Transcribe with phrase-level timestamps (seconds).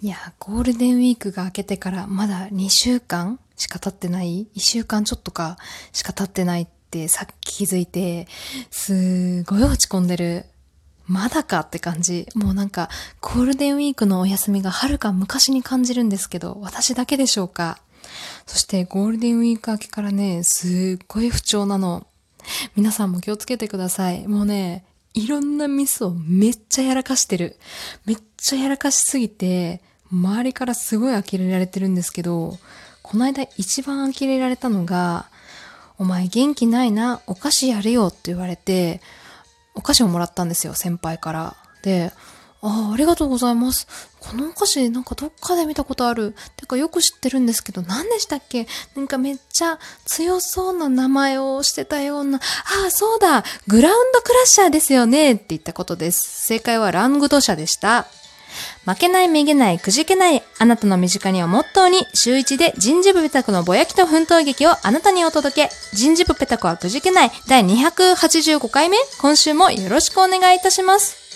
[0.00, 5.58] いや、ゴールデンウィークが明けてからまだ2週間しか経ってない ?1 週間ちょっとか
[5.92, 8.28] しか経ってないってさっき気づいて、
[8.70, 10.44] すごい落ち込んでる。
[11.08, 12.26] まだかって感じ。
[12.36, 12.90] もうなんか、
[13.20, 17.80] ゴールデンウィークのお休みがはるか昔に感じるんですけど、私だけでしょうか
[18.46, 22.06] そしてゴールデンウィーク明けからね、すっごい不調なの。
[22.76, 24.28] 皆さんも気をつけてください。
[24.28, 24.84] もうね、
[25.18, 27.56] いろんなミスをめっちゃやらかしてる。
[28.06, 29.82] めっちゃやらかしすぎて、
[30.12, 32.56] 周りからすごい呆れられてるんですけど、
[33.02, 35.28] この間一番呆れられたのが、
[35.98, 39.00] お前元気ないな、お菓子やれよって言われて、
[39.74, 41.56] お菓子をもらったんですよ、先輩から。
[41.82, 42.12] で、
[42.60, 43.86] ああ、ありがとうございます。
[44.18, 46.34] このお菓子なんかどっかで見たことある。
[46.56, 48.66] てかよく知ってるんですけど、何でしたっけ？
[48.96, 52.38] なんかめっちゃ強そうな名前をしてたような。
[52.38, 56.46] ああ、そうだグラウンドクラッシャーですよねって言ったことです。
[56.46, 58.08] 正解はラングド社でした。
[58.86, 65.70] 負けない、めげない、くじけない、あなたの身近にをモットーに、週一で人事部ペタコのぼやきと奮闘劇をあなたにお届け。
[65.92, 71.27] 人事部ペタコはくじけない、第285回目、今週もよろしくお願いいたします。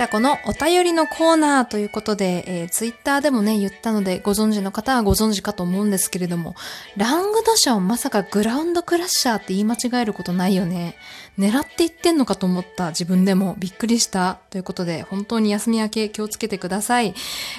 [0.00, 6.54] タコのお便りのコーナーということで、えー、ツイッターでもね、言ったので、ご存知の方はご存知かと思うんですけれども、
[6.96, 10.96] ラングドシャをまさかグラウンドクラッシャーって言い間違えることないよね。
[11.38, 17.12] 狙って言ってんのかと思った自分でもびっくりしたということで、本当に休み明け気をつけてください。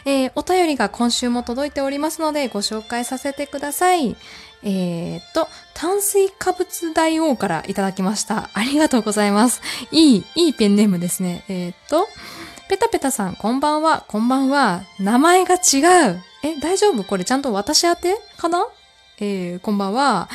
[0.05, 4.15] えー、お便りが今週も届いておりますので、ご紹介させてください。
[4.63, 8.49] えー、っと、炭水化物大王からいただきました。
[8.53, 9.61] ありがとうございます。
[9.91, 11.43] いい、いいペンネームですね。
[11.47, 12.07] えー、っと、
[12.69, 14.83] ペタペタさん、こんばんは、こんばんは。
[14.99, 16.23] 名前が違う。
[16.43, 17.03] え、大丈夫？
[17.03, 18.67] これちゃんと私宛てかな？
[19.19, 20.29] えー、こんばんは。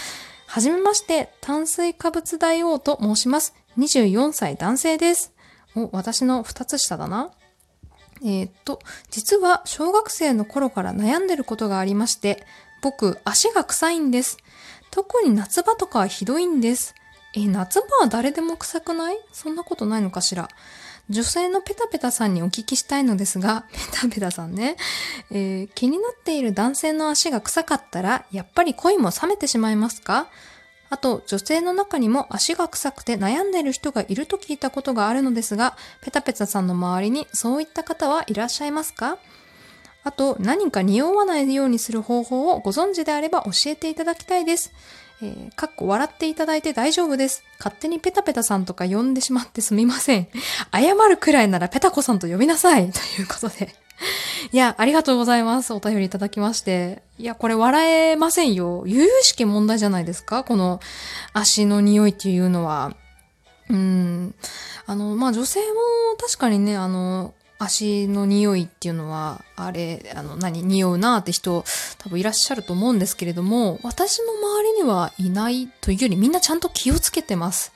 [0.47, 3.55] はじめまして、炭水化物大王と申します。
[3.79, 5.33] 24歳男性です。
[5.75, 7.31] お、私の2つ下だな。
[8.23, 12.45] えー、っと、実は小学生の頃から悩んでることがありまして、
[12.81, 14.39] 僕、足が臭いんです。
[14.91, 16.95] 特に夏場とかはひどいんです。
[17.35, 19.19] え、夏場は誰でも臭くない？
[19.33, 20.48] そんなことないのかしら。
[21.09, 24.77] 女性のペタペタさんにお聞きしたいのですが、 ペタペタさんね、
[25.31, 30.29] えー、気になっている男性の足が臭かったら、やっぱり恋も冷めてしまいますか？
[30.89, 39.19] あと、女性の中にも足が臭くて悩んでいる人がいると聞いたことがあるのですが、ペタペタさんの周りにそういった方はいらっしゃいますか？
[40.06, 44.72] あと、何か匂わないようにする方法をご存知であれば教えていただきたいです。
[45.20, 47.42] えー、かっこ笑っていただいて大丈夫です。
[47.58, 50.28] 勝手にペタペタさんとか呼んでしまってすみません。
[50.72, 52.86] 謝るくらいならペタコさんと呼びなさい。
[52.92, 53.74] ということで。
[54.52, 55.72] いや、ありがとうございます。
[55.74, 57.02] お便りいただきまして。
[57.18, 58.84] いや、これ笑えませんよ。
[58.86, 60.44] 悠々しき問題じゃないですか？
[60.44, 60.78] この
[61.33, 62.94] 足の匂いっていうのは。
[63.68, 64.36] うん。
[64.86, 65.67] あの、まあ、女性も
[66.20, 71.64] 確かにね、あの、足の匂いっていうのは、あれ、あの、何、匂うなって人、
[71.98, 77.72] 多分いらっしゃると思うんですけれども、私の周りにはいないというよりみんなちゃんと気をつけてます。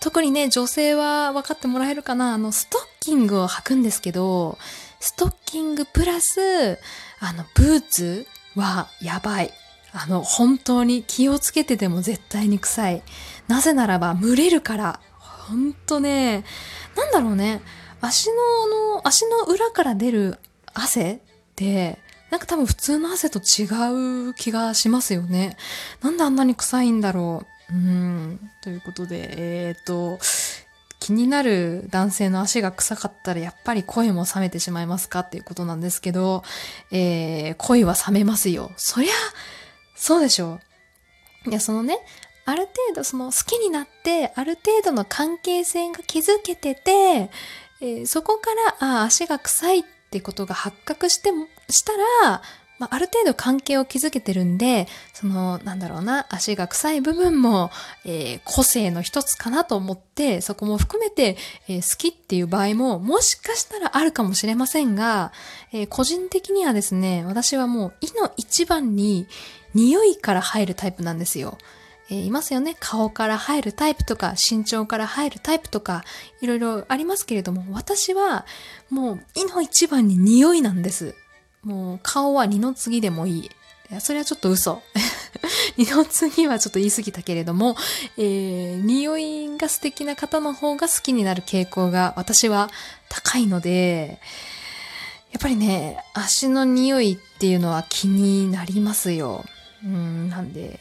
[0.00, 4.58] 特にね、女性は分かってもらえるかなあの、ストッキングを履くんですけど、
[4.98, 6.78] ストッキングプラス、
[7.20, 8.26] あの、ブーツ
[8.56, 9.52] はやばい。
[9.92, 13.02] あの、本当に気をつけてても絶対に臭い。
[13.48, 15.00] なぜならば、蒸れるから。
[15.18, 16.44] ほんとね、
[16.96, 17.60] なんだろうね。
[18.00, 20.38] 足のあの、足の裏から出る
[20.74, 21.18] 汗っ
[21.56, 21.98] て、
[22.30, 23.64] なんか多分普通の汗と違
[24.30, 25.56] う気がしますよね。
[26.00, 27.74] なんであんなに臭いんだろう。
[27.74, 28.40] うん。
[28.62, 30.18] ということで、えっ、ー、と、
[31.00, 36.44] 気になる男性の足が臭かったらやっぱり恋も冷めてしまいますかっていうことなんですけど、
[36.92, 38.70] えー、恋は冷めますよ。
[38.76, 39.12] そりゃ、
[39.96, 40.60] そうでしょ
[41.46, 41.50] う。
[41.50, 41.98] いや、そのね、
[42.44, 47.30] ある程度その好きになって、ある程度の関係性が築けてて、
[47.80, 51.92] えー、そこから、あ足が臭いってことが発覚しても、した
[52.24, 52.42] ら、
[52.80, 57.70] まあ、ある程度関係を築けてるんで、その、なんだろうな、足が臭い部分も、
[58.06, 61.36] えー、個性の一つかなと思って、そこも含めて、
[61.68, 65.30] えー、好きっていう場合も、もしかしたらあるかもしれませんが、
[65.72, 69.26] えー、個人的にはですね、私はもう、意の一番に、
[69.74, 71.58] 匂いから入るタイプなんですよ。
[72.10, 72.76] えー、いますよね。
[72.78, 76.04] 顔から入るタイプとか、身長から入るタイプとか、
[76.40, 78.46] いろいろありますけれども、私は
[78.90, 81.14] もう、いの一番に匂いなんです。
[81.62, 83.44] もう、顔は二の次でもいい。
[83.44, 83.50] い
[83.94, 84.82] や、それはちょっと嘘。
[85.76, 87.76] 二の次はちょっと言い過ぎたけれども、
[88.18, 92.70] えー、匂いが素敵な方の方が好きになる傾向が私は
[93.08, 94.20] 高いので、
[95.30, 99.44] やっぱりね、足の匂いっていうのは気になりますよ。
[99.84, 100.80] うん、なんで、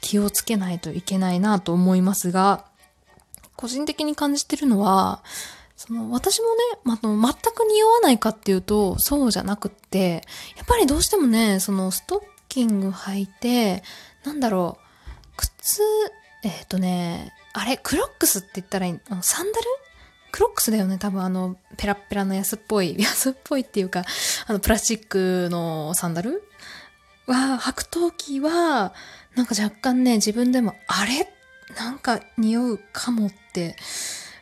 [0.00, 2.64] 気をつけないといけないなと思いますが、
[3.56, 5.22] 個人的に感じてるのは、
[5.76, 7.08] その、私もね、ま、全
[7.54, 10.24] く匂わないかっていうと、そうじゃなくって、
[10.56, 13.82] やっぱりどうしてもね、その、ストッキング履いて、
[14.24, 15.82] なんだろう、靴、
[16.42, 19.66] えっ、ー、とね、あれ、クロックスって言ったらいいのサンダル？
[20.30, 24.04] クロックスだよね、多分あの、ペラペラの安っぽい、 安っぽいっていうか、
[24.46, 26.42] あの、プラスチックのサンダル？
[27.28, 28.92] は、履くときは、
[29.36, 31.32] なんか若干ね、自分でも、あれ？
[31.76, 33.76] なんか匂うかもって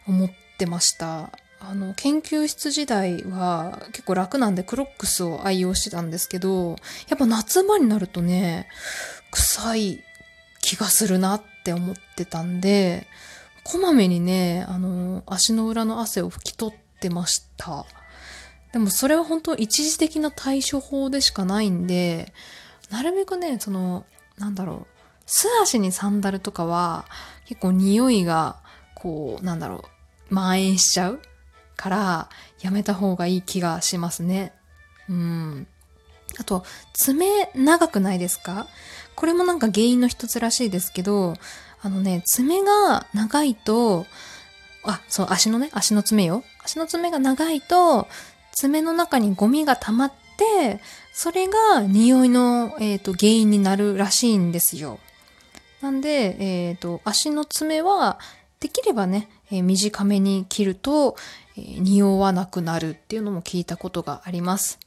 [0.07, 1.31] 思ってました。
[1.59, 6.77] あの、研究室時代は結構楽なんでクロックスを愛用してたんですけど、
[7.09, 8.69] やっぱ夏場になるとね、
[9.33, 10.05] 臭い
[10.63, 13.09] 気がするなって思ってたんで、
[13.65, 17.85] こまめにね、あの、足の裏の汗を拭き取ってました。
[18.73, 22.33] でもそれは本当一時的な対処法でしかないんで、
[22.91, 24.05] なるべくね、その、
[24.39, 24.87] なんだろう、
[25.27, 27.05] 素足にサンダルとかは
[27.47, 28.57] 結構匂いが、
[28.95, 29.85] こう、なんだろ
[30.31, 31.21] う、蔓延しちゃう
[31.77, 32.29] から、
[32.61, 34.53] やめた方がいい気がしますね。
[35.09, 35.67] うん。
[36.39, 38.67] あと、爪長くないですか？
[39.15, 41.35] これもなんか原因の一つらしいですけど、
[41.83, 44.07] あのね、爪が長いと、
[44.85, 46.45] あ、そう、足のね、足の爪よ。
[46.65, 48.07] 足の爪が長いと、
[48.53, 50.26] 爪の中にゴミが溜まって、
[51.13, 54.99] それが匂いの、えーと、原因になるらしいんですよ。
[55.81, 58.19] なんで、え、ー、と、足の爪は、
[58.61, 61.17] できればね、えー、短めに切ると、
[61.57, 64.79] えー、匂わなくなるっていうのも聞いたことがあります。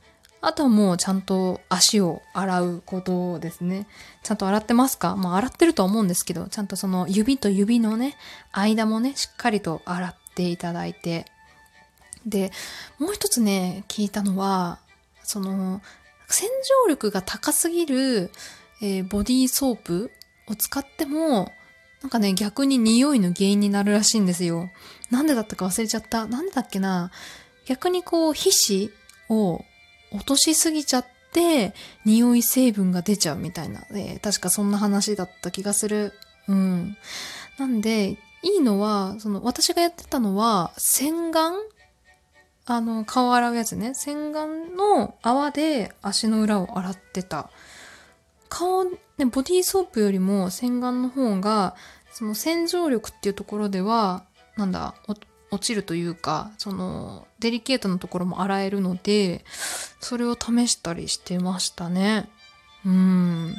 [0.41, 3.87] あとはもうちゃんと足を洗うことですね。
[4.23, 5.17] ちゃんと洗ってますか？
[5.17, 8.15] まあ洗ってるとは思うんですけど、ちゃんとその指と指のね、
[8.53, 11.25] 間もね、しっかりと洗っていただいて。
[12.25, 12.51] で、
[12.99, 14.79] もう一つね、聞いたのは、
[15.29, 15.83] その、
[16.27, 16.49] 洗
[16.85, 18.31] 浄力が高すぎる、
[18.81, 20.11] えー、ボディーソープ
[20.47, 21.51] を使っても、
[22.01, 24.71] なんかね、逆に匂いの原因になるらしいんですよ。
[25.11, 26.25] なんでだったか忘れちゃった。
[26.25, 27.11] なんでだっけな。
[27.67, 28.89] 逆にこう、皮脂
[29.29, 29.63] を
[30.11, 36.13] 落としすぎちゃって、匂い成分が出ちゃうみたいな、えー、確かそんな話だった気がする。
[36.47, 36.97] うん。
[37.59, 41.53] なんで、いいのは、その、私がやってたのは、洗顔
[42.69, 43.95] あの、顔洗うやつね。
[43.95, 47.49] 洗顔の泡で足の裏を洗ってた。
[48.47, 51.75] 顔、ね、ボディーソープよりも洗顔の方が、
[52.11, 54.23] その洗浄力っていうところでは、
[54.55, 54.93] なんだ、
[55.49, 59.43] 落ちるというか、その、デリケートなところも洗えるので、
[59.99, 62.29] それを試したりしてましたね。
[62.85, 63.55] うん。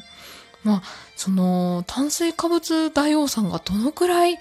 [0.62, 0.82] まあ、
[1.16, 4.38] その、炭水化物大王さんがどのくらい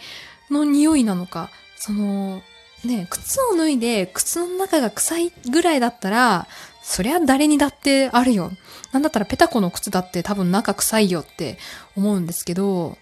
[0.52, 2.44] の匂いなのか、その、
[2.84, 6.48] ね、靴を脱いで靴の中が臭いぐらいだったら、
[6.82, 8.52] そりゃ誰にだってあるよ。
[8.92, 11.58] なんだったらペタコの靴だって多分中臭いよって
[11.96, 12.98] 思うんですけど、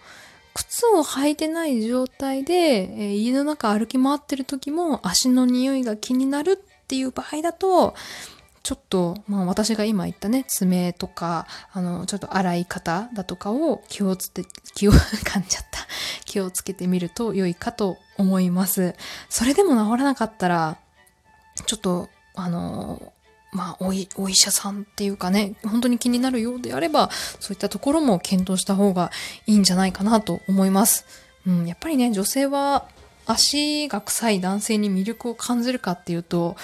[0.54, 7.94] 靴を履いてない状態で、えー、家の中歩き回ってる時も足の匂いが気になるっていう場合だと、
[8.68, 14.92] ちょっと、まあ私が今言ったね、爪とか、あの、ちょっと洗い方だとかを気をつけて、気を、
[15.24, 15.88] 噛んじゃった。
[16.26, 18.94] 気をつけてみると良いかと思います。
[19.30, 20.76] それでも治らなかったら、
[21.66, 23.14] ちょっと、あの、
[23.54, 27.10] まあ、お、お医者さんっていうかね、本当に気になるようであれば、
[27.40, 29.14] そういったところも検討した方が
[29.46, 31.06] いいんじゃないかなと思います。
[31.46, 32.90] うん、やっぱりね、女性は
[33.28, 36.56] 足が臭い男性に魅力を感じるかっていうと、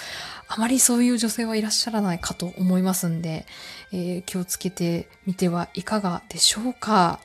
[0.48, 3.46] あまりそういう女性はいらっしゃらないかと思いますんで、
[3.92, 7.20] えー、気をつけてみてはいかがでしょうか。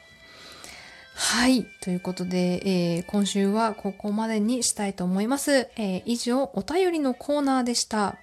[1.15, 1.65] はい。
[1.81, 5.69] ということで、えー、今週はここまでにしたいと思います。
[5.75, 8.15] えー、以上、お便りのコーナーでした。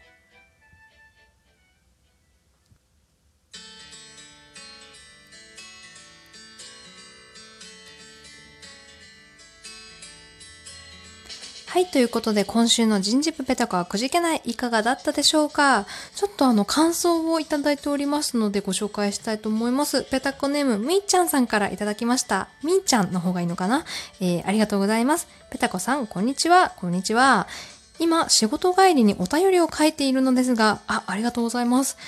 [11.76, 15.85] はい、ということで今週の人事部ペタカはくじけないいかがだったでしょうか？
[16.14, 20.02] ちょっとあの感想をいただいておりますのでご紹介したいと思います。
[20.04, 22.49] ペタコネームみーちゃんさんからいただきました。
[22.64, 23.85] みーちゃんの方がいいのかな？
[24.21, 25.28] えー、ありがとうございます。
[25.50, 26.71] ペタコさん、こんにちは。
[26.71, 27.47] こんにちは。
[27.99, 31.99] 今、仕事帰りにお便りを書いているのですが、あ、ありがとうございます。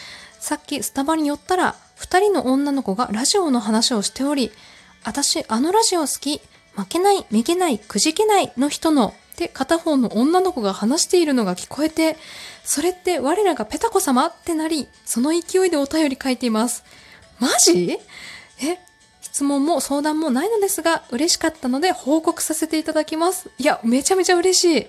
[0.41, 4.51] さっきスタバに寄ったら、二人の女の子がラジオの話をしており、
[5.05, 6.41] 私、あのラジオ好き、
[6.75, 12.17] 負けない、めげない、くじけないの人ので、片方の女の子が話しているのが聞こえて、
[12.65, 14.27] それって我らがペタコ様？
[14.27, 16.85] ってなり、その勢いでお便り書いています。
[17.39, 17.99] マジ？
[18.61, 18.79] え？
[19.21, 23.49] 質問も相談もないのですが、嬉しかったので報告させていただきます。
[23.59, 24.87] いや、めちゃめちゃ嬉しい。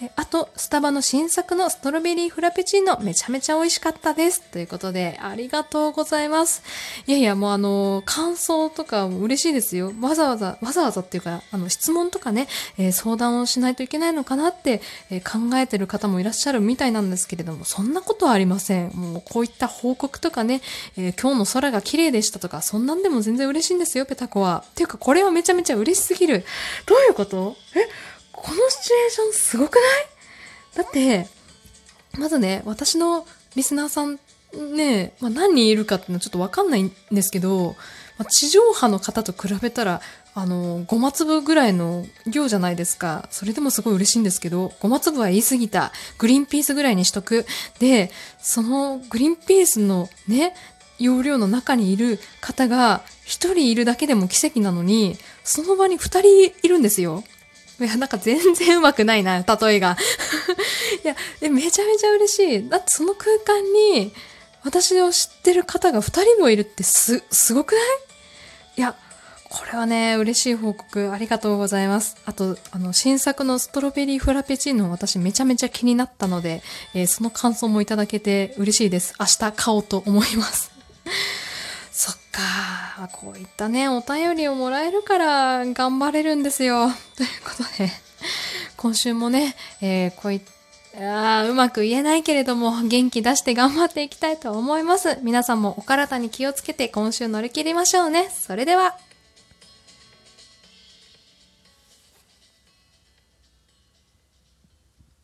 [0.00, 4.42] えあと、スタバの新作のストロベリーフラペチーノめちゃめちゃ美味しかったです。
[4.42, 6.62] ということで、ありがとうございます。
[7.06, 9.92] いやいや、もうあの、感想とか嬉しいですよ。
[10.00, 12.46] わざわざ、わざわざっていうか、あの、質問とかね、
[12.78, 18.90] えー、相談をしないといけないのかなって、えー、考えてる方もいらっしゃるみたいなんですけれども、そんなことはありません。
[18.92, 20.60] もうこういった報告とかね、
[20.96, 24.64] えー、今日の空が綺麗でしたとか、そんなんでも全然嬉しいんですよ、ペタコは。
[24.64, 26.44] っていうか、これはめちゃめちゃ嬉しすぎる。
[26.86, 27.56] どういうこと？
[27.74, 27.88] え？
[28.42, 29.84] このシチュエーションすごくない？
[30.76, 31.26] だって、
[32.18, 33.26] まずね、私の
[33.56, 34.18] リスナーさん
[34.74, 37.76] ね、まあ、何人いるかっていうのはちょっとわかんないんですけど、
[38.16, 40.00] まあ、地上波の方と比べたら、
[40.34, 43.28] あの、ごま粒ぐらいの量じゃないですか。
[43.30, 45.92] それでもすごい嬉しいんですけど、ごま粒は言い過ぎた。
[46.16, 47.44] グリーンピースぐらいにしとく。
[47.78, 50.54] で、そのグリーンピースのね、
[50.98, 57.22] 容量の中にいる方が一人いるだけでも奇跡なのに、その場に二人いるんですよ。
[57.80, 59.96] いや、なんか全然うまくないな、 例えが。
[61.04, 61.14] いや、
[61.50, 62.68] めちゃめちゃ嬉しい。
[62.68, 64.12] だってその空間に、
[64.64, 67.82] 私を知ってる方が二人もいるってす、すごくない？
[68.78, 68.96] いや、
[69.48, 72.16] これはね、嬉しい報告ありがとうございます。
[72.26, 76.62] あと、あの、新作のストロベリーフラペチーノ私めちゃめちゃ気になったので、
[76.94, 79.14] えー、その感想もいただけて嬉しいです。
[79.18, 80.70] 明日買おうと思います。
[81.98, 83.08] そっか。
[83.10, 86.92] こういったね、お便りをもらえるから頑張れるんですよ。
[87.16, 87.90] ということで、
[88.76, 90.40] 今週もね、えー、こういっ
[90.96, 95.18] たうまく言えないけれども、元気出して頑張っていきたいと思います。
[95.22, 98.30] 皆さんもお体に気をつけて今週乗り切りましょうね。
[98.30, 98.96] それでは。